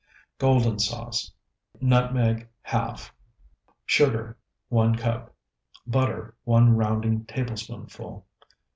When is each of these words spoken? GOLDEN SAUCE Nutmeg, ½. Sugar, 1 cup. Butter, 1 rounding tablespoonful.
GOLDEN 0.39 0.79
SAUCE 0.79 1.31
Nutmeg, 1.79 2.47
½. 2.67 3.11
Sugar, 3.85 4.35
1 4.69 4.95
cup. 4.95 5.31
Butter, 5.85 6.33
1 6.43 6.75
rounding 6.75 7.25
tablespoonful. 7.25 8.25